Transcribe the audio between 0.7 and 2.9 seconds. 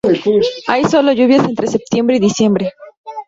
sólo lluvias entre septiembre y diciembre.